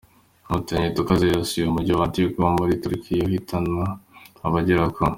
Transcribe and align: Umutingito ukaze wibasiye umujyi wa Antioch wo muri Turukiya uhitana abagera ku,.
Umutingito 0.47 0.97
ukaze 1.01 1.23
wibasiye 1.23 1.63
umujyi 1.65 1.91
wa 1.93 2.05
Antioch 2.07 2.35
wo 2.41 2.49
muri 2.57 2.73
Turukiya 2.81 3.21
uhitana 3.27 3.83
abagera 4.47 4.85
ku,. 4.95 5.01